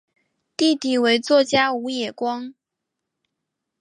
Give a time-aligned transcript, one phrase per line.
[0.57, 2.55] 弟弟为作家武野光。